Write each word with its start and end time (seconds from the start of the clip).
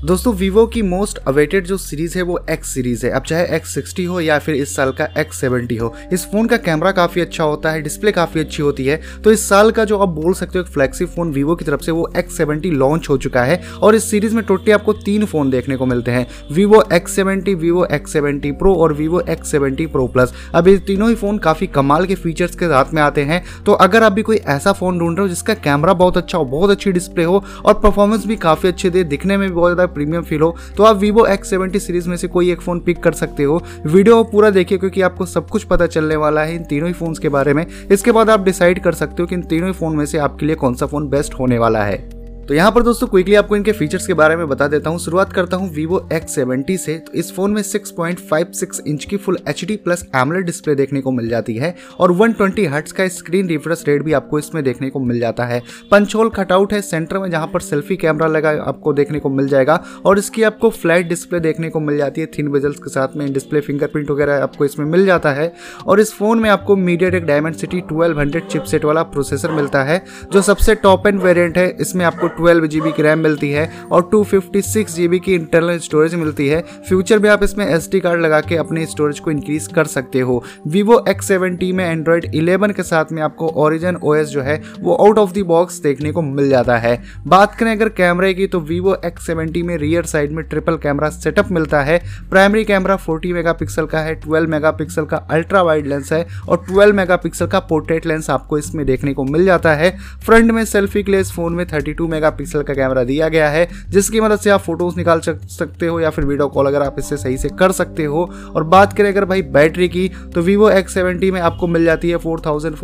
दोस्तों 0.00 0.32
वीवो 0.34 0.64
की 0.66 0.82
most 0.82 1.18
awaited 1.28 1.66
जो 1.66 1.76
सीरीज़ 1.76 2.16
है 2.18 2.22
वो 2.22 2.38
एक्स 2.50 2.68
सीरीज़ 2.74 3.04
है। 3.06 3.10
अब 3.12 3.22
चाहे 3.22 3.46
एक्स 3.56 3.74
सिक्सटी 3.74 4.04
हो 4.04 4.20
या 4.20 4.38
फिर 4.38 4.54
इस 4.54 4.74
साल 4.76 4.92
का 4.92 5.08
एक्स 5.18 5.40
सेवेंटी 5.40 5.76
हो, 5.76 5.92
इस 6.12 6.24
फ़ोन 6.26 6.46
का 6.46 6.56
कैमरा 6.58 6.92
काफ़ी 6.92 7.20
अच्छा 7.20 7.44
होता 7.44 7.70
है 7.70 7.80
डिस्प्ले 7.82 8.12
काफ़ी 8.12 8.40
अच्छी 8.40 8.62
होती 8.62 8.86
है। 8.86 9.00
तो 9.24 9.32
इस 9.32 9.48
साल 9.48 9.70
का 9.70 9.84
जो 9.84 9.98
आप 9.98 10.08
बोल 10.10 10.34
सकते 10.34 10.58
हो 10.58 10.64
फ्लैगशिप 10.66 11.08
फ़ोन 11.08 11.32
वीवो 11.32 11.54
की 11.54 11.64
तरफ़ 11.64 11.80
से 11.80 11.92
वो 11.92 12.08
एक्स 12.18 12.36
सेवेंटी 12.36 12.70
लॉन्च 12.70 13.08
हो 13.08 13.16
चुका 13.18 13.42
है 13.44 13.60
और 13.82 13.94
इस 13.94 14.10
सीरीज़ 14.10 14.34
में 14.36 14.44
टोटली 14.44 14.72
आपको 14.72 14.92
तीन 14.94 15.24
फ़ोन 15.24 15.50
देखने 15.50 15.76
को 15.76 15.86
मिलते 15.86 16.10
हैं। 16.10 16.26
Vivo 16.52 16.82
X 16.92 17.12
seventy 17.12 17.54
Vivo 17.56 17.84
X 17.92 18.12
seventy 18.12 18.52
pro 18.52 18.74
और 18.74 18.92
Vivo 18.92 19.20
X 19.28 19.50
seventy 19.50 19.86
pro 19.88 20.06
plus 20.08 20.32
अब 20.54 20.68
ये 20.68 20.76
तीनों 20.86 21.08
ही 21.08 21.14
फ़ोन 21.16 21.38
काफ़ी 21.40 21.66
कमाल 21.68 22.06
के 22.06 22.14
फीचर्स 22.14 22.56
के 22.56 22.68
साथ 22.68 22.94
में 22.94 23.02
आते 23.02 23.24
हैं। 23.24 23.42
तो 23.66 23.72
अगर 23.80 24.02
आप 24.02 24.12
भी 24.12 24.22
कोई 24.22 24.36
ऐसा 24.48 24.72
फ़ोन 24.72 24.98
ढूंढ 24.98 25.18
रहे 25.18 25.22
हो 25.22 25.28
जिसका 25.28 25.54
कैमरा 25.60 25.92
बहुत 25.94 26.16
अच्छा 26.16 26.38
हो, 26.38 26.44
बहुत 26.46 26.70
अच्छी 26.70 26.92
डिस्प्ले 26.92 27.24
हो 27.24 27.44
और 27.64 27.74
परफॉर्मेंस 27.76 28.26
भी 28.26 28.36
काफ़ी 28.38 28.68
अच्छे 28.68 28.90
दे, 28.90 29.04
दिखने 29.04 29.36
में 29.36 29.48
भी 29.48 29.54
बहुत 29.54 29.68
ज़्यादा 29.68 29.88
प्रीमियम 29.90 30.22
फील 30.22 30.40
हो 30.40 30.54
तो 30.76 30.84
आप 30.84 30.96
वीवो 30.96 31.26
एक्स 31.26 31.50
सेवेंटी 31.50 31.78
सीरीज़ 31.78 32.08
में 32.08 32.16
से 32.16 32.28
कोई 32.28 32.50
एक 32.52 32.60
फ़ोन 32.60 32.80
पिक 32.80 33.02
कर 33.02 33.12
सकते 33.12 33.42
हो। 33.42 33.62
वीडियो 33.86 34.22
पूरा 34.24 34.50
देखिए, 34.50 34.78
क्योंकि 34.78 35.00
आपको 35.02 35.26
सब 35.26 35.48
कुछ 35.48 35.64
पता 35.64 35.86
चलने 35.86 36.16
वाला 36.16 36.42
है 36.42 36.54
इन 36.54 36.64
तीनों 36.64 36.88
ही 36.88 36.94
फ़ोन्स 36.94 37.18
के 37.18 37.28
बारे 37.28 37.54
में। 37.54 37.66
इसके 37.92 38.12
बाद 38.12 38.30
आप 38.30 38.44
डिसाइड 38.44 38.82
कर 38.84 38.94
सकते 38.94 39.22
हो 39.22 39.26
कि 39.26 39.34
इन 39.34 39.42
तीनों 39.42 39.68
ही 39.68 39.74
फ़ोन 39.74 39.96
में 39.96 40.06
से 40.06 40.18
आपके 40.18 40.46
लिए 40.46 40.56
कौन 40.56 40.74
सा 40.74 40.86
फ़ोन 40.86 41.08
बेस्ट 41.08 41.34
होने 41.34 41.58
वाला 41.58 41.84
है। 41.84 42.19
तो 42.50 42.54
यहाँ 42.54 42.70
पर 42.72 42.82
दोस्तों 42.82 43.06
क्विकली 43.06 43.34
आपको 43.34 43.56
इनके 43.56 43.72
फीचर्स 43.72 44.06
के 44.06 44.14
बारे 44.14 44.36
में 44.36 44.48
बता 44.48 44.66
देता 44.68 44.90
हूँ। 44.90 44.98
शुरुआत 44.98 45.32
करता 45.32 45.56
हूँ 45.56 45.68
Vivo 45.74 45.98
X70 46.12 46.76
से। 46.76 46.96
तो 46.98 47.12
इस 47.12 47.32
फ़ोन 47.34 47.50
में 47.50 47.60
6.56 47.62 48.80
इंच 48.86 49.04
की 49.04 49.16
full 49.16 49.36
H 49.48 49.64
D 49.64 49.76
plus 49.76 50.04
AMOLED 50.16 50.44
display 50.46 50.74
देखने 50.74 51.00
को 51.00 51.10
मिल 51.10 51.28
जाती 51.28 51.54
है 51.56 51.74
और 52.00 52.12
120 52.12 52.36
ट्वेंटी 52.36 52.66
का 52.92 53.06
स्क्रीन 53.08 53.48
रिफ्रेश 53.48 53.84
रेट 53.88 54.02
भी 54.02 54.12
आपको 54.12 54.38
इसमें 54.38 54.62
देखने 54.64 54.88
को 54.90 55.00
मिल 55.00 55.20
जाता 55.20 55.44
है। 55.44 55.60
पंचोल 55.90 56.30
कटआउट 56.30 56.72
है 56.72 56.80
सेंटर 56.80 57.18
में 57.18 57.30
जहाँ 57.30 57.46
पर 57.46 57.60
सेल्फी 57.60 57.96
कैमरा 57.96 58.26
लगा 58.28 58.50
आपको 58.64 58.92
देखने 58.92 59.18
को 59.18 59.30
मिल 59.30 59.48
जाएगा 59.48 59.80
और 60.06 60.18
इसकी 60.18 60.42
आपको 60.42 60.70
फ्लैट 60.70 61.08
डिस्प्ले 61.08 61.40
देखने 61.40 61.70
को 61.70 61.80
मिल 61.80 61.98
जाती 61.98 62.20
है। 62.20 62.26
थिन 62.38 62.50
बेजल्स 62.52 62.78
के 62.78 62.90
साथ 62.90 63.16
में 63.16 63.32
डिस्प्ले 63.32 63.60
फिंगरप्रिंट 63.60 64.10
वगैरह 64.10 64.42
आपको 64.42 64.64
इसमें 64.64 64.86
मिल 64.86 65.06
जाता 65.06 65.32
है 65.32 65.52
और 65.86 66.00
इस 66.00 66.12
फ़ोन 66.14 66.40
में 66.40 66.50
आपको 66.50 66.76
media 66.78 67.10
take 67.10 67.26
diamond 67.26 67.54
city 67.54 67.80
twelve 67.88 68.24
chipset 68.40 68.84
वाला 68.84 69.02
प्रोसेसर 69.04 69.52
मिलता 69.52 69.84
है, 69.84 70.02
जो 70.32 70.42
सबसे 70.42 70.74
टॉप 70.76 71.06
एंड 71.06 71.22
वेरियंट 71.22 71.58
है। 71.58 71.68
इसमें 71.80 72.04
आपको 72.04 72.38
ट्वेल्व 72.40 72.66
जी 72.66 72.80
की 72.86 73.02
रैम 73.02 73.18
मिलती 73.18 73.50
है 73.50 73.68
और 73.92 74.08
टू 74.12 74.22
फिफ्टी 74.24 75.18
की 75.18 75.34
इंटरनल 75.34 75.78
स्टोरेज 75.78 76.14
मिलती 76.14 76.48
है। 76.48 76.60
फ्यूचर 76.88 77.18
में 77.18 77.28
आप 77.30 77.42
इसमें 77.42 77.66
एस 77.66 77.88
कार्ड 77.94 78.20
लगा 78.20 78.40
के 78.40 78.56
अपने 78.56 78.84
स्टोरेज 78.86 79.18
को 79.20 79.30
इंक्रीज 79.30 79.66
कर 79.66 79.84
सकते 79.86 80.20
हो। 80.20 80.42
वीवो 80.66 81.04
एक्स 81.08 81.30
में 81.30 81.84
एंड्रॉइड 81.84 82.30
इलेवन 82.34 82.70
के 82.70 82.82
साथ 82.82 83.12
में 83.12 83.22
आपको 83.22 83.48
ओरिजन 83.56 83.96
ओ 83.96 84.16
जो 84.16 84.42
है, 84.42 84.60
वो 84.80 84.94
आउट 84.94 85.18
ऑफ़ 85.18 85.32
दी 85.32 85.42
बॉक्स 85.42 85.78
देखने 85.80 86.12
को 86.12 86.22
मिल 86.22 86.48
जाता 86.50 86.76
है। 86.76 86.96
बात 87.26 87.54
करें 87.54 87.70
अगर 87.72 87.88
कैमरे 87.90 88.32
की 88.34 88.46
तो 88.46 88.60
वीवो 88.60 88.96
एक्स 89.04 89.30
में 89.30 89.76
रियर 89.76 90.04
साइड 90.04 90.32
में 90.32 90.44
ट्रिपल 90.44 90.76
कैमरा 90.76 91.08
सेटअप 91.10 91.50
मिलता 91.50 91.80
है। 91.82 91.98
प्राइमरी 92.30 92.64
कैमरा 92.64 92.96
40 92.98 93.32
मेगापिक्सल 93.32 93.86
का 93.86 94.00
है 94.00 94.18
12 94.20 94.48
मेगापिक्सल 94.48 95.04
का 95.04 95.16
अल्ट्रा 95.30 95.62
वाइड 95.62 95.86
लेंस 95.86 96.12
है 96.12 96.26
और 96.48 96.64
12 96.70 96.92
मेगापिक्सल 96.92 97.46
का 97.46 97.58
पोर्ट्रेट 97.60 98.06
लेंस 98.06 98.30
आपको 98.30 98.58
इसमें 98.58 98.84
देखने 98.86 99.14
को 99.14 99.24
मिल 99.24 99.44
जाता 99.44 99.74
है। 99.74 99.90
फ्रंट 100.24 100.50
में 100.50 100.64
सेल्फी 100.64 101.02
के 101.02 101.12
लिए 101.12 101.20
इस 101.20 101.32
फ़ोन 101.32 101.54
में 101.54 101.64
32 101.66 102.08
मेगापिक्सल 102.20 102.62
का 102.62 102.74
कैमरा 102.74 103.04
दिया 103.04 103.28
गया 103.28 103.48
है, 103.50 103.68
जिसकी 103.90 104.20
मदद 104.20 104.38
से 104.38 104.50
आप 104.50 104.60
फ़ोटोज़ 104.60 104.96
निकाल 104.96 105.20
सकते 105.20 105.86
हो 105.86 106.00
या 106.00 106.10
फिर 106.10 106.24
वीडियो 106.24 106.48
कॉल 106.48 106.66
अगर 106.66 106.82
आप 106.82 106.96
इससे 106.98 107.16
सही 107.16 107.36
से 107.38 107.48
कर 107.58 107.72
सकते 107.72 108.04
हो। 108.04 108.24
और 108.56 108.64
बात 108.66 108.92
करें 108.92 109.08
अगर 109.08 109.24
भाई 109.24 109.42
बैटरी 109.50 109.88
की 109.88 110.08
तो 110.34 110.42
वीवो 110.42 110.70
एक्स 110.70 110.96
में 110.98 111.40
आपको 111.40 111.66
मिल 111.66 111.84
जाती 111.84 112.10
है 112.10 112.16
फोर 112.18 112.40
थाउज़ेंड 112.46 112.76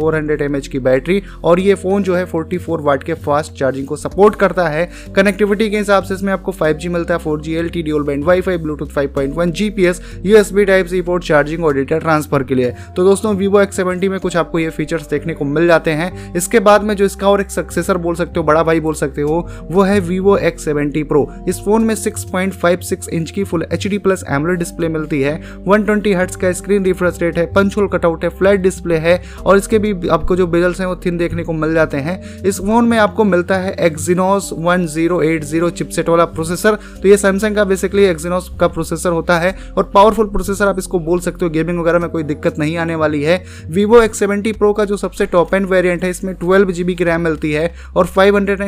की 0.67 0.79
बैटरी, 0.81 1.23
और 1.45 1.61
ये 1.61 1.75
फ़ोन 1.77 2.03
जो 2.03 2.15
है 2.15 2.25
फोर्टी 2.27 2.59
फोर 2.59 2.81
वाट 2.83 3.03
के 3.03 3.15
फास्ट 3.17 3.53
चार्जिंग 3.55 3.87
को 3.87 3.97
सपोर्ट 3.97 4.35
करता 4.37 4.69
है। 4.69 4.89
कनेक्टिविटी 5.17 5.69
के 5.71 5.79
हिसाब 5.79 6.05
से 6.05 6.15
इसमें 6.15 6.33
आपको 6.33 6.53
फाइव 6.53 6.79
मिलता 6.87 7.15
है, 7.15 7.21
four 7.21 7.41
G 7.41 7.55
L 7.55 7.69
T 7.69 7.83
E 7.83 7.93
band 8.07 8.25
wifi 8.41 8.57
Bluetooth 8.59 8.87
five 8.89 9.13
point 9.15 9.35
one 9.35 9.53
G 9.53 9.69
P 9.71 9.85
S 9.85 10.01
USB 10.25 10.65
type 10.65 10.87
C 10.87 11.01
port 11.03 11.25
charging 11.25 11.65
और 11.65 11.75
डेटा 11.75 11.99
ट्रांसफ़र 11.99 12.43
के 12.43 12.55
लिए। 12.55 12.71
तो 12.97 13.05
दोस्तों 13.05 13.35
वीवो 13.37 13.61
एक्स 13.61 13.77
सेवेंटी 13.77 14.09
में 14.09 14.19
कुछ 14.21 14.37
आपको 14.37 14.59
ये 14.59 14.71
फीचर्स 14.71 15.09
देखने 15.11 15.35
को 15.35 15.45
मिल 15.47 15.67
जाते 15.67 15.91
हैं। 15.93 16.35
इसके 16.37 16.61
बाद 16.61 16.83
में 16.83 16.95
जो 16.97 17.05
इसका 17.05 17.29
और 17.29 17.41
एक 17.41 17.51
सक्सेसर 17.51 17.97
बोल 17.99 18.15
सकते 18.15 18.41
हो, 18.41 18.45
बड़ा 18.45 18.63
भाई 18.63 18.81
बोल 18.81 18.95
सकते 18.95 19.23
हो 19.23 19.26
वो 19.27 19.83
है 19.83 19.99
वीवो 20.01 20.37
एक्स 20.39 20.65
सेवेंटी 20.65 21.03
प्रो 21.03 21.27
इस 21.49 21.61
फ़ोन 21.61 21.85
में 21.85 21.95
6.56 21.95 23.09
इंच 23.09 23.31
की 23.31 23.45
full 23.45 23.67
H 23.73 23.87
D 23.87 23.99
plus 23.99 24.25
AMOLED 24.31 24.59
display 24.59 24.89
मिलती 24.89 25.21
है 25.21 25.35
120 25.39 25.85
ट्वेंटी 25.87 26.13
हर्ट्स 26.13 26.37
का 26.37 26.53
स्क्रीन 26.53 26.85
रिफ्रेश 26.85 27.19
रेट 27.23 27.39
है 27.39 27.47
पंच 27.53 27.77
होल 27.77 27.89
कटआउट 27.89 28.25
है 28.25 28.31
फ्लैट 28.31 28.61
डिस्प्ले 28.61 28.97
है, 28.97 29.23
और 29.47 29.57
इसके 29.57 29.79
भी 29.79 30.09
आपको 30.09 30.37
जो 30.37 30.47
बेजल्स 30.47 30.81
हैं 30.81 30.87
वो 30.87 30.97
थिन 30.97 31.19
देखने 31.19 31.45
को 31.45 31.53
मिल 31.53 31.75
जाते 31.75 31.97
हैं। 31.99 32.43
इस 32.43 32.59
फ़ोन 32.59 32.89
में 32.89 32.97
आपको 32.99 33.25
मिलता 33.25 33.57
है 33.57 33.75
एक्जिनोस 33.87 34.51
1080 34.55 35.71
चिपसेट 35.71 36.09
वाला 36.09 36.25
प्रोसेसर 36.27 36.75
तो 37.03 37.09
ये 37.09 37.17
सैमसंग 37.17 37.57
का 37.57 37.65
बेसिकली 37.65 38.05
एक्जिनोस 38.05 38.51
का 38.61 38.69
प्रोसेसर 38.69 39.11
होता 39.11 39.39
है, 39.39 39.55
और 39.77 39.91
पावरफुल 39.95 40.27
प्रोसेसर 40.27 40.69
आप 40.69 40.79
इसको 40.79 40.99
बोल 41.01 41.21
सकते 41.21 41.45
हो 41.45 41.51
गेमिंग 41.51 41.81
वगैरह 41.81 41.99
में 41.99 42.09
कोई 42.11 42.23
दिक्कत 42.23 42.59
नहीं 42.59 42.77
आने 42.77 42.95
वाली 42.95 43.23
है। 43.23 43.43
वीवो 43.71 44.01
एक्स 44.03 44.23
प्रो 44.59 44.73
का 44.73 44.85
जो 44.85 44.97
सबसे 44.97 45.27
टॉप 45.27 45.55
एंड 45.55 45.67
वेरियंट 45.67 46.05
है, 46.05 46.11
इसमें 46.11 46.35
ट्वेल्व 46.35 46.71
जीबी 46.73 46.95
की 46.95 47.05
रैम 47.05 47.21
मिलती 47.21 47.53
है, 47.53 47.73
और 47.97 48.07
फाइव 48.07 48.37
हंड्रेड 48.37 48.63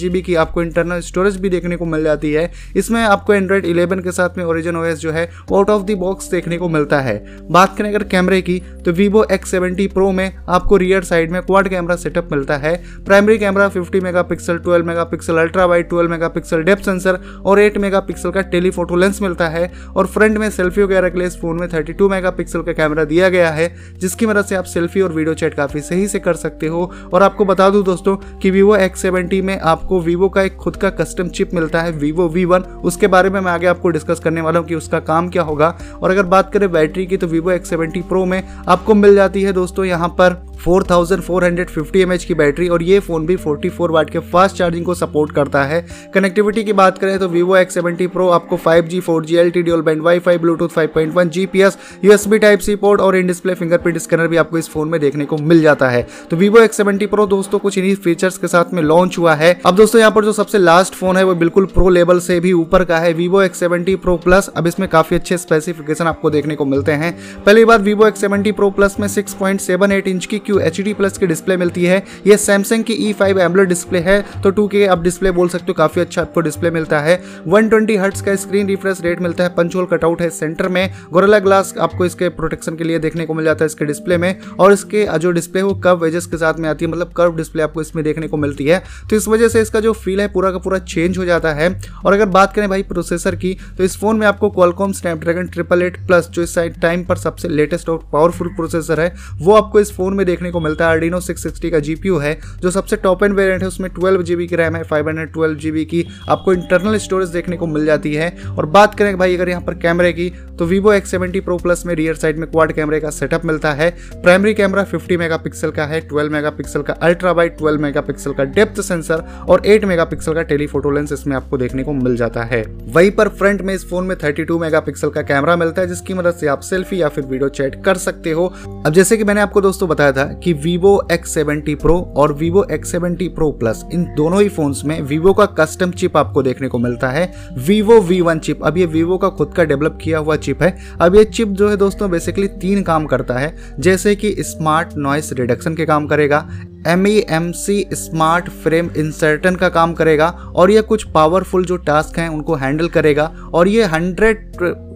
जीबी 0.00 0.22
की 0.22 0.34
आपको 0.36 0.62
इंटरनल 0.62 1.00
स्टोरेज 1.02 1.36
भी 1.36 1.48
देखने 1.48 1.76
को 1.76 1.86
मिल 1.86 2.04
जाती 2.04 2.32
है। 2.32 2.50
इसमें 2.76 3.00
आपको 3.02 3.34
एंड्रॉइड 3.34 3.66
11 3.66 4.02
के 4.02 4.12
साथ 4.12 4.38
में 4.38 4.44
ओरिजिन 4.44 4.76
ओएस 4.76 4.98
जो 4.98 5.12
है 5.12 5.28
आउट 5.52 5.70
ऑफ़ 5.70 5.82
द 5.82 5.96
बॉक्स 5.98 6.30
देखने 6.30 6.58
को 6.58 6.68
मिलता 6.68 7.00
है। 7.00 7.16
बात 7.50 7.76
करें 7.78 7.88
अगर 7.88 8.04
कैमरे 8.06 8.40
की 8.42 8.58
तो 8.84 8.92
वीवो 8.92 9.24
एक्स 9.32 9.50
सेवेंटी 9.50 9.86
प्रो 9.88 10.10
में 10.12 10.32
आपको 10.48 10.76
रियर 10.76 11.04
साइड 11.04 11.30
में 11.30 11.40
क्वाड 11.42 11.68
कैमरा 11.68 11.96
सेटअप 11.96 12.28
मिलता 12.32 12.56
है। 12.56 12.74
Primary 13.04 13.38
camera 13.38 13.68
50 13.68 14.00
megapixel 14.00 14.58
12 14.58 14.84
megapixel 14.84 15.38
ultra 15.38 15.64
wide 15.64 15.88
12 15.88 16.08
megapixel 16.10 16.62
depth 16.62 16.84
sensor 16.84 17.18
और 17.44 17.60
8 17.60 17.76
मेगापिक्सल 17.78 18.30
का 18.30 18.40
टेलीफोटो 18.50 18.96
लेंस 18.96 19.20
मिलता 19.22 19.48
है। 19.48 19.70
और 19.96 20.06
फ्रंट 20.06 20.38
में 20.38 20.48
सेल्फी 20.50 20.82
वगैरह 20.82 21.08
के 21.08 21.18
लिए 21.18 21.26
इस 21.26 21.36
फ़ोन 21.40 21.60
में 21.60 21.66
32 21.68 22.08
मेगापिक्सल 22.10 22.62
का 22.62 22.72
कैमरा 22.72 23.04
दिया 23.04 23.28
गया 23.28 23.50
है, 23.50 23.74
जिसकी 23.98 24.26
मदद 24.26 24.44
से 24.44 24.54
आप 24.54 24.64
सेल्फी 24.64 25.00
और 25.00 25.12
वीडियो 25.12 25.34
चैट 25.34 25.54
काफ़ी 25.54 25.80
सही 25.80 26.06
से 26.08 26.18
कर 26.18 26.34
सकते 26.34 26.66
हो। 26.66 26.90
और 27.12 27.22
आपको 27.22 27.44
बता 27.44 27.68
दूँ 27.70 27.82
दोस्तों 27.84 28.16
कि 28.38 28.50
वीवो 28.50 28.76
एक्स 28.76 29.02
सेवेंटी 29.02 29.40
में 29.42 29.58
आपको 29.60 29.89
वीवो 29.98 30.28
का 30.28 30.42
एक 30.42 30.56
खुद 30.56 30.76
का 30.76 30.90
कस्टम 30.90 31.28
चिप 31.28 31.54
मिलता 31.54 31.80
है 31.82 31.92
वीवो 31.92 32.28
वी 32.28 32.44
वन 32.44 32.62
उसके 32.84 33.06
बारे 33.06 33.30
में 33.30 33.40
मैं 33.40 33.52
आगे 33.52 33.66
आपको 33.66 33.88
डिस्कस 33.88 34.20
करने 34.20 34.40
वाला 34.40 34.58
हूँ 34.58 34.66
कि 34.68 34.74
उसका 34.74 35.00
काम 35.00 35.28
क्या 35.28 35.42
होगा। 35.42 35.76
और 36.02 36.10
अगर 36.10 36.26
बात 36.26 36.52
करें 36.52 36.70
बैटरी 36.72 37.06
की 37.06 37.16
तो 37.16 37.26
वीवो 37.26 37.50
एक्स 37.50 37.70
सेवेंटी 37.70 38.02
प्रो 38.02 38.24
में 38.24 38.42
आपको 38.68 38.94
मिल 38.94 39.14
जाती 39.14 39.42
है 39.42 39.52
दोस्तों 39.52 39.84
यहाँ 39.84 40.08
पर 40.10 40.42
4450 40.66 42.04
mAh 42.06 42.24
की 42.24 42.34
बैटरी 42.34 42.68
और 42.68 42.82
ये 42.82 42.98
फ़ोन 43.00 43.26
भी 43.26 43.36
44 43.36 43.90
वाट 43.90 44.10
के 44.10 44.18
फास्ट 44.18 44.56
चार्जिंग 44.56 44.84
को 44.84 44.94
सपोर्ट 44.94 45.32
करता 45.32 45.64
है। 45.64 45.86
कनेक्टिविटी 46.14 46.64
की 46.64 46.72
बात 46.72 46.98
करें 46.98 47.18
तो 47.18 47.28
Vivo 47.28 47.56
X70 47.56 48.08
Pro 48.16 48.30
आपको 48.32 48.56
5G 48.56 49.00
4G 49.00 49.36
LTE 49.36 49.62
dual 49.62 49.82
band 49.82 50.02
wifi 50.02 50.38
Bluetooth 50.38 50.68
5.1 50.68 51.30
GPS 51.30 51.76
USB 52.04 52.40
type 52.40 52.58
C 52.58 52.76
port 52.76 53.00
और 53.00 53.16
इन 53.16 53.26
डिस्प्ले 53.26 53.54
फिंगरप्रिंट 53.54 53.98
स्कैनर 53.98 54.28
भी 54.28 54.36
आपको 54.36 54.58
इस 54.58 54.68
फ़ोन 54.68 54.88
में 54.88 55.00
देखने 55.00 55.24
को 55.24 55.36
मिल 55.36 55.62
जाता 55.62 55.88
है। 55.88 56.06
तो 56.30 56.36
Vivo 56.36 56.56
X70 56.56 57.08
Pro 57.08 57.28
दोस्तों 57.28 57.58
कुछ 57.58 57.78
इन्हीं 57.78 57.94
फीचर्स 57.94 58.38
के 58.38 58.46
साथ 58.46 58.64
में 58.72 58.82
लॉन्च 58.82 59.18
हुआ 59.18 59.34
है। 59.34 59.60
अब 59.66 59.76
दोस्तों 59.76 60.00
यहाँ 60.00 60.12
पर 60.12 60.24
जो 60.24 60.32
सबसे 60.32 60.58
लास्ट 60.58 60.94
फ़ोन 60.94 61.16
है 61.16 61.24
वो 61.24 61.34
बिल्कुल 61.34 61.64
प्रो 61.64 61.88
लेवल 61.88 62.20
से 62.20 62.40
भी 62.40 62.52
ऊपर 62.52 62.84
का 62.84 62.98
है। 62.98 63.14
Vivo 63.14 63.48
X70 63.48 63.96
Pro 64.06 64.18
Plus, 64.28 64.48
अब 64.48 64.66
इसमें 64.66 64.88
काफ़ी 64.88 65.16
अच्छे 65.16 65.38
स्पेसिफिकेशन 65.38 66.06
आपको 66.06 66.30
देखने 66.30 66.56
को 66.56 66.64
मिलते 66.64 66.92
हैं। 66.92 67.42
पहली 67.44 67.64
बात 67.64 67.80
Vivo 67.80 68.02
X70 68.02 68.52
Pro 68.52 68.72
Plus 68.78 69.00
में 69.00 69.08
6.78 69.08 70.08
इंच 70.08 70.26
की 70.26 70.38
क्यू 70.50 70.58
एच 70.60 70.80
प्लस 70.98 71.18
की 71.18 71.26
डिस्प्ले 71.26 71.56
मिलती 71.56 71.84
है। 71.84 72.02
ये 72.26 72.36
सैमसंग 72.38 72.84
की 72.84 72.92
ई 73.00 73.12
फाइव 73.12 73.64
डिस्प्ले 73.64 73.98
है 74.00 74.20
तो 74.42 74.50
टू 74.50 74.68
आप 74.90 75.02
डिस्प्ले 75.02 75.30
बोल 75.30 75.48
सकते 75.48 75.64
हो, 75.68 75.74
काफ़ी 75.74 76.00
अच्छा 76.00 76.22
आपको 76.22 76.40
डिस्प्ले 76.40 76.70
मिलता 76.70 77.00
है। 77.00 77.20
वन 77.46 77.68
ट्वेंटी 77.68 77.96
का 77.96 78.34
स्क्रीन 78.36 78.66
रिफ्रेश 78.68 79.00
रेट 79.02 79.20
मिलता 79.20 79.44
है, 79.44 79.50
पंचोल 79.50 79.86
कटआउट 79.86 80.20
है 80.22 80.28
सेंटर 80.30 80.68
में। 80.68 80.90
गोरेला 81.12 81.38
ग्लास 81.38 81.74
आपको 81.80 82.04
इसके 82.04 82.28
प्रोटेक्शन 82.30 82.76
के 82.76 82.84
लिए 82.84 82.98
देखने 82.98 83.26
को 83.26 83.34
मिल 83.34 83.44
जाता 83.44 83.64
है 83.64 83.66
इसके 83.66 83.84
डिस्प्ले 83.84 84.16
में। 84.16 84.34
और 84.50 84.72
इसके 84.72 85.06
जो 85.18 85.30
डिस्प्ले 85.32 85.62
वो 85.62 85.74
कर्व 85.76 85.98
वेजेस 85.98 86.26
के 86.26 86.36
साथ 86.36 86.58
में 86.58 86.68
आती 86.68 86.84
है 86.84 86.90
मतलब 86.90 87.12
कर्व 87.16 87.36
डिस्प्ले 87.36 87.62
आपको 87.62 87.80
इसमें 87.80 88.04
देखने 88.04 88.28
को 88.28 88.36
मिलती 88.36 88.66
है। 88.66 88.82
तो 89.10 89.16
इस 89.16 89.28
वजह 89.28 89.48
से 89.48 89.60
इसका 89.60 89.80
जो 89.80 89.92
फील 89.94 90.20
है, 90.20 90.28
पूरा 90.28 90.50
का 90.50 90.58
पूरा 90.58 90.78
चेंज 90.80 91.18
हो 91.18 91.24
जाता 91.24 91.52
है। 91.52 91.70
और 92.04 92.12
अगर 92.12 92.26
बात 92.28 92.54
करें 92.54 92.68
भाई 92.68 92.82
प्रोसेसर 92.84 93.36
की 93.36 93.56
तो 93.78 93.84
इस 93.84 93.96
फ़ोन 93.98 94.16
में 94.16 94.26
आपको 94.26 94.50
Qualcomm 94.50 94.92
Snapdragon 94.92 95.46
triple 95.48 95.82
eight 95.82 95.96
plus 96.06 96.28
जो 96.28 96.42
इस 96.42 96.58
टाइम 96.58 97.04
पर 97.04 97.16
सबसे 97.18 97.48
लेटेस्ट 97.50 97.88
और 97.88 97.98
पावरफुल 98.12 98.48
प्रोसेसर 98.48 99.00
है, 99.00 99.14
वो 99.36 99.54
आपको 99.54 99.80
इस 99.80 99.92
फ़ोन 99.92 100.14
में 100.14 100.24
देखने 100.40 100.50
को 100.50 100.60
मिलता 100.60 100.84
है। 100.84 100.90
आर्डिनो 100.90 101.20
660 101.20 101.70
का 101.70 101.78
जीपीयू 101.80 102.18
है, 102.18 102.38
जो 102.60 102.70
सबसे 102.70 102.96
टॉप 102.96 103.22
एंड 103.24 103.34
वेरियंट 103.34 103.62
है। 103.62 103.68
उसमें 103.68 103.88
12 103.92 104.22
जीबी 104.22 104.46
की 104.46 104.56
रैम 104.56 104.76
है 104.76 104.82
512 104.84 105.54
जीबी 105.56 105.84
की। 105.84 106.04
आपको 106.28 106.52
इंटरनल 106.52 106.96
स्टोरेज 106.98 107.28
देखने 107.28 107.56
को 107.56 107.66
मिल 107.66 107.84
जाती 107.86 108.14
है। 108.14 108.30
और 108.48 108.66
बात 108.68 108.94
करें 108.94 109.16
भाई, 109.18 109.34
अगर 109.36 109.48
यहाँ 109.48 109.62
पर 109.62 109.74
कैमरे 109.76 110.12
की 110.12 110.32
तो 110.58 110.66
Vivo 110.66 110.92
X 110.92 111.10
seventy 111.10 111.40
pro 111.40 111.56
plus 111.56 111.84
में 111.86 111.94
रियर 111.94 112.14
साइड 112.14 112.38
में 112.38 112.50
क्वाड 112.50 112.72
कैमरे 112.72 113.00
का 113.00 113.10
सेटअप 113.10 113.44
मिलता 113.44 113.72
है। 113.72 113.90
प्राइमरी 114.14 114.52
कैमरा 114.54 114.84
50 114.84 115.16
मेगापिक्सल 115.16 115.70
का 115.70 115.84
है 115.84 116.00
12 116.08 116.30
मेगापिक्सल 116.30 116.82
का 116.82 116.92
अल्ट्रा 117.02 117.32
वाइड 117.32 117.56
12 117.58 117.80
मेगापिक्सल 117.80 118.32
का 118.32 118.44
डेप्थ 118.46 118.80
सेंसर 118.80 119.22
और 119.48 119.62
8 119.66 119.84
मेगापिक्सल 119.84 120.34
का 120.34 120.42
टेलीफोटो 120.42 120.90
लेंस 120.90 121.12
इसमें 121.12 121.36
आपको 121.36 121.58
देखने 121.58 121.82
को 121.82 121.92
मिल 121.92 122.16
जाता 122.16 122.42
है। 122.42 122.62
वहीं 122.88 123.10
पर 123.10 123.28
फ्रंट 123.30 123.62
में 123.62 123.74
इस 123.74 123.88
फ़ोन 123.90 124.06
में 124.06 124.16
32 124.16 124.58
मेगापिक्सल 124.58 125.10
का 125.10 125.22
कैमरा 125.22 125.56
मिलता 125.56 125.82
है, 125.82 125.88
जिसकी 125.88 126.14
मदद 126.14 126.34
से 126.34 126.46
आप 126.46 126.60
सेल्फी 126.62 127.00
या 127.02 127.08
फिर 127.08 127.24
वीडियो 127.24 127.48
चैट 127.50 127.82
कर 127.84 127.96
सकते 127.98 128.30
हो। 128.30 128.46
अब 128.86 128.92
जैसे 128.92 129.16
कि 129.16 129.24
मैंने 129.24 129.40
आपको 129.40 129.60
दोस्तों 129.60 129.88
बताया 129.88 130.12
था 130.12 130.24
कि 130.34 130.54
Vivo 130.54 130.92
X70 131.12 131.76
Pro 131.76 131.96
और 132.16 132.32
Vivo 132.38 132.62
X70 132.72 133.28
Pro 133.38 133.48
Plus, 133.60 133.82
इन 133.92 134.04
दोनों 134.16 134.40
ही 134.42 134.48
फोन्स 134.48 134.84
में 134.84 135.00
Vivo 135.08 135.34
का 135.38 135.46
कस्टम 135.58 135.90
चिप 135.90 136.16
आपको 136.16 136.42
देखने 136.42 136.68
को 136.68 136.78
मिलता 136.78 137.08
है। 137.08 137.32
Vivo 137.66 138.00
V1 138.08 138.38
चिप 138.38 138.64
अब 138.64 138.78
ये 138.78 138.86
Vivo 138.86 139.18
का 139.22 139.28
खुद 139.28 139.52
का 139.56 139.64
डेवलप 139.64 139.98
किया 140.02 140.18
हुआ 140.18 140.36
चिप 140.36 140.62
है। 140.62 140.76
अब 141.00 141.16
ये 141.16 141.24
चिप 141.24 141.48
जो 141.48 141.68
है 141.68 141.76
दोस्तों 141.76 142.10
बेसिकली 142.10 142.48
तीन 142.60 142.82
काम 142.82 143.06
करता 143.06 143.34
है। 143.34 143.54
जैसे 143.80 144.14
कि 144.16 144.34
स्मार्ट 144.40 144.96
नॉइस 144.96 145.32
रिडक्शन 145.32 145.74
के 145.74 145.86
काम 145.86 146.06
करेगा 146.06 146.48
M 146.88 147.06
E 147.06 147.18
M 147.30 147.50
C 147.52 147.84
smart 147.92 148.48
frame 148.50 148.90
insertion 148.96 149.56
का 149.56 149.68
काम 149.68 149.92
करेगा, 149.92 150.26
और 150.26 150.70
ये 150.70 150.82
कुछ 150.82 151.02
पावरफुल 151.04 151.64
जो 151.64 151.76
टास्क 151.76 152.18
हैं, 152.18 152.28
उनको 152.28 152.54
हैंडल 152.54 152.88
करेगा। 152.88 153.24
और 153.54 153.68
ये 153.68 153.84
hundred 153.84 154.52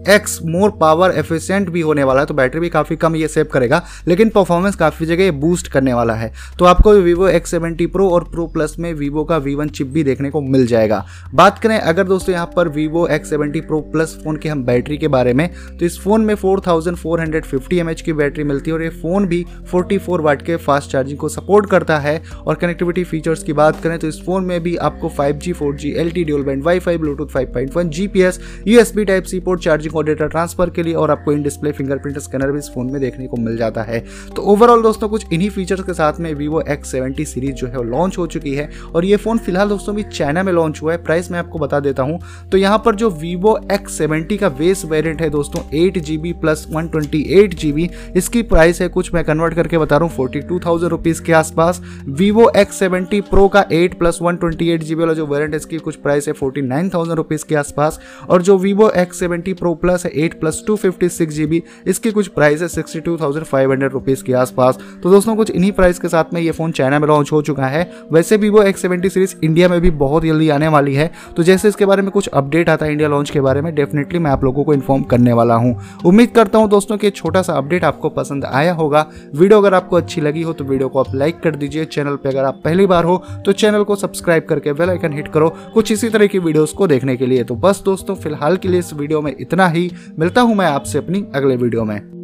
X 0.09 0.39
more 0.45 0.71
power 0.81 1.13
efficient 1.19 1.69
भी 1.71 1.81
होने 1.81 2.05
वाला 2.05 2.21
है 2.21 2.27
तो 2.27 2.35
बैटरी 2.35 2.61
भी 2.61 2.69
काफ़ी 2.71 2.97
कम 2.97 3.17
ये 3.17 3.29
सेव 3.29 3.49
करेगा, 3.53 3.83
लेकिन 4.09 4.29
परफॉर्मेंस 4.31 4.77
काफ़ी 4.77 5.07
जगह 5.07 5.31
बूस्ट 5.35 5.69
करने 5.69 5.95
वाला 5.95 6.15
है। 6.15 6.33
तो 6.59 6.65
आपको 6.65 6.93
वीवो 6.95 7.29
एक्स 7.29 7.51
सेवेंटी 7.51 7.87
प्रो 7.89 8.09
और 8.11 8.25
प्रो 8.25 8.47
प्लस 8.49 8.77
में 8.79 8.93
वीवो 8.95 9.25
का 9.25 9.37
वी 9.39 9.55
वन 9.55 9.69
चिप 9.69 9.87
भी 9.89 10.05
देखने 10.05 10.31
को 10.31 10.41
मिल 10.43 10.67
जाएगा। 10.67 11.05
बात 11.35 11.59
करें 11.59 11.79
अगर 11.79 12.05
दोस्तों 12.05 12.35
यहाँ 12.35 12.51
पर 12.57 12.69
Vivo 12.71 13.07
X 13.09 13.31
seventy 13.31 13.61
pro 13.63 13.81
plus 13.93 14.17
phone 14.25 14.37
की 14.37 14.49
हम 14.49 14.65
बैटरी 14.65 14.99
के 14.99 15.09
बारे 15.09 15.33
में 15.33 15.49
तो 15.79 15.85
इस 15.87 15.99
फ़ोन 16.01 16.25
में 16.25 16.35
four 16.35 16.63
thousand 16.67 16.97
four 16.97 17.21
hundred 17.21 17.45
fifty 17.45 17.79
M 17.79 17.91
H 17.91 18.01
की 18.01 18.13
बैटरी 18.15 18.45
मिलती 18.45 18.71
है 18.71 18.75
और 18.75 18.83
ये 18.83 18.89
फ़ोन 18.93 19.27
भी 19.27 19.45
फोर्टी 19.71 19.99
फोर 19.99 20.21
वाट 20.21 20.43
के 20.43 20.57
फास्ट 20.59 20.91
चार्जिंग 20.91 21.19
को 21.19 21.29
सपोर्ट 21.29 21.71
करता 21.71 21.99
है। 21.99 22.23
और 22.37 22.55
कनेक्टिविटी 22.55 23.05
फीचर्स 23.05 23.43
की 23.43 23.53
बात 23.55 23.81
करें 23.83 23.99
तो 23.99 24.09
इस 24.09 24.21
फ़ोन 24.25 24.45
में 24.45 24.63
भी 24.63 24.77
आपको 24.79 25.09
five 25.11 25.37
G 25.39 25.53
four 25.55 25.75
G 25.77 25.91
L 25.93 26.11
T 26.11 26.25
dual 26.25 26.43
band 26.45 26.63
wifi 26.81 26.99
Bluetooth 26.99 27.27
five 27.29 27.53
point 27.55 27.77
one 27.77 27.91
G 27.91 28.07
P 28.09 28.23
S 28.23 28.41
U 28.67 28.81
S 28.81 28.95
B 28.95 29.05
type 29.05 29.25
C 29.25 29.41
port 29.41 29.61
charging 29.61 29.94
और 29.95 30.05
डेटा 30.05 30.27
ट्रांसफ़र 30.27 30.71
के 30.71 30.83
लिए 30.83 30.95
और 30.95 31.11
आपको 31.11 31.33
इन 31.33 31.43
डिस्प्ले 31.43 31.73
फिंगरप्रिंट 31.73 32.19
स्कैनर 32.19 32.53
भी 32.53 32.59
इस 32.59 32.71
फ़ोन 32.75 32.91
में 32.91 33.01
देखने 33.01 33.27
को 33.27 33.37
मिल 33.39 33.57
जाता 33.57 33.83
है। 33.83 34.01
तो 34.37 34.43
ओवरऑल 34.45 34.83
दोस्तों, 34.83 35.09
कुछ 35.09 35.33
इन्हीं 35.33 35.51
फीचर्स 35.51 35.83
के 35.83 35.95
साथ 35.95 36.21
में 36.21 36.33
वीवो 36.35 36.61
एक्स 36.63 36.91
सेवेंटी 36.91 37.25
सीरीज़ 37.25 37.55
जो 37.55 37.67
है 37.67 37.85
लॉन्च 37.85 38.19
हो 38.19 38.27
चुकी 38.27 38.55
है 38.55 38.69
और 38.95 39.05
ये 39.05 39.17
फ़ोन 39.17 39.39
फ़िलहाल 39.39 39.69
दोस्तों 39.69 39.95
भी 39.95 40.03
चाइना 40.05 40.43
में 40.43 40.53
लॉन्च 40.53 40.83
हुआ 40.83 40.93
है। 40.93 41.03
प्राइस 41.05 41.31
मैं 41.31 41.39
आपको 41.39 41.59
बता 41.59 41.81
देता 41.81 42.03
हूँ। 42.03 42.19
तो 42.53 42.59
यहाँ 42.59 42.79
पर 42.85 42.95
जो 42.95 43.11
वीवो 43.13 43.59
एक्स 43.73 43.99
सेवेंटी 43.99 44.37
का 44.37 44.49
बेस 44.51 44.85
वेरियंट 44.85 45.23
है 45.23 45.31
दोस्तों 45.31 45.63
eight 45.77 45.99
G 45.99 46.33
plus 46.35 46.67
one 46.71 46.89
twenty 46.89 47.23
इसकी 48.17 48.43
प्राइस 48.45 48.81
है 48.81 48.89
कुछ 48.89 49.13
मैं 49.15 49.23
कन्वर्ट 49.25 49.55
करके 49.55 49.79
बता 49.79 49.97
रहा 49.97 50.07
हूँ 50.07 50.17
फोर्टी 50.17 50.41
टू 50.41 50.59
थाउज़ेंड 50.59 50.91
रुपीज़ 50.91 51.23
के 51.23 51.33
आसपास। 51.33 51.81
वीवो 52.11 52.49
एक्स 52.57 52.79
सेवेंटी 52.79 53.21
प्रो 53.23 53.47
का 53.49 53.65
eight 53.73 53.99
plus 53.99 54.19
one 54.23 54.37
twenty 54.37 54.69
eight 54.71 54.83
G 54.83 54.95
B 54.95 55.01
वाला 55.01 55.15
जो 55.15 55.27
वेरियंट 55.27 55.53
है, 55.53 55.57
इसकी 55.57 55.79
कुछ 55.79 55.97
प्राइस 55.97 56.29
है 56.29 56.33
फोर्टी 56.35 56.63
नाइन 56.63 56.89
थाउज़ेंड 56.91 57.17
रुपीज़ 57.17 57.45
के 57.45 57.55
आसपास। 57.55 57.99
और 58.31 58.43
जो 58.43 58.57
Vivo 58.59 58.89
X 58.97 59.19
seventy 59.19 59.53
pro 59.55 59.75
plus 59.85 60.05
है 60.07 60.13
eight 60.17 60.39
plus 60.41 60.63
two 60.67 60.77
fifty 60.77 61.09
six 61.11 61.35
G 61.35 61.47
B 61.47 61.63
इसकी 61.87 62.11
कुछ 62.13 62.29
प्राइस 62.31 62.63
है 62.63 62.69
sixty 62.71 63.01
two 63.01 63.17
thousand 63.19 63.45
five 63.47 63.73
hundred 63.73 63.93
rupees 63.93 64.23
के 64.25 64.33
आसपास। 64.35 64.79
तो 65.03 65.11
दोस्तों, 65.11 65.37
कुछ 65.37 65.51
इन्हीं 65.51 65.73
प्राइस 65.73 65.99
के 65.99 66.09
साथ 66.09 66.33
में 66.35 66.41
ये 66.41 66.51
फ़ोन 66.53 66.73
चाइना 66.73 66.99
में 66.99 67.07
लॉन्च 67.09 67.33
हो 67.33 67.41
चुका 67.43 67.67
है। 67.67 67.91
वैसे 68.13 68.37
भी 68.39 68.49
वो 68.49 68.63
एक्स 68.63 68.83
सेवेंटी 68.83 69.09
सीरीज़ 69.09 69.35
इंडिया 69.45 69.69
में 69.69 69.81
भी 69.81 69.91
बहुत 69.93 70.25
जल्दी 70.25 70.49
आने 70.51 70.69
वाली 70.69 70.95
है। 70.95 71.11
तो 71.37 71.43
जैसे 71.43 71.69
इसके 71.69 71.87
बारे 71.87 72.03
में 72.03 72.11
कुछ 72.11 72.29
अपडेट 72.29 72.69
आता 72.69 72.87
है 72.87 72.93
इंडिया 72.93 73.09
लॉन्च 73.09 73.31
के 73.31 73.41
बारे 73.41 73.63
में 73.63 73.75
डेफिनेटली 73.75 74.19
मैं 74.19 74.31
आप 74.31 74.45
लोगों 74.45 74.65
को 74.65 74.75
इन्फॉर्म 74.75 75.03
करने 75.05 75.33
वाला 75.33 75.55
हूँ। 75.55 75.77
उम्मीद 76.07 76.31
करता 76.31 76.59
हूँ 76.59 76.69
दोस्तों 76.71 76.97
कि 76.97 77.11
छोटा 77.13 77.43
सा 77.43 77.53
अपडेट 77.55 77.85
आपको 77.85 78.09
पसंद 78.11 78.45
आया 78.45 78.73
होगा। 78.75 79.07
वीडियो 79.35 79.61
अगर 79.61 79.75
आपको 79.75 79.97
अच्छी 79.97 80.21
लगी 80.21 80.43
हो 80.43 80.53
तो 80.53 80.65
वीडियो 80.65 80.89
को 80.89 80.99
आप 80.99 81.15
लाइक 81.15 81.41
कर 81.41 81.57
दीजिए। 81.57 81.85
चैनल 81.87 82.17
पर 82.17 82.29
अगर 82.29 82.45
आप 82.45 82.61
पहली 82.65 82.87
बार 82.87 83.05
हो 83.05 83.17
तो 83.47 83.53
चैनल 83.55 83.83
को 83.83 83.97
सब्सक्राइब 83.97 84.47
करके 84.49 84.73
बेल 84.73 84.91
आइकन 84.91 85.13
हिट 85.13 85.29
करो। 85.29 85.49
कुछ 85.75 85.93
इसी 85.93 86.09
तरह 86.09 86.27
की 86.27 86.39
वीडियोस 86.41 86.73
को 86.73 86.87
देखने 86.87 87.17
के 87.17 87.27
लिए। 87.27 87.45
तो 87.45 87.55
बस 87.57 87.83
दोस्तों, 87.85 88.15
फ़िलहाल 88.15 88.57
के 88.57 88.69
लिए 88.69 88.81
इस 88.81 88.93
वीडियो 88.95 89.21
में 89.23 89.35
इतना 89.41 89.67
ही। 89.75 89.91
मिलता 90.19 90.41
हूँ 90.41 90.55
मैं 90.55 90.67
आपसे 90.67 90.99
अपनी 90.99 91.27
अगले 91.35 91.57
वीडियो 91.57 91.85
में। 91.85 92.24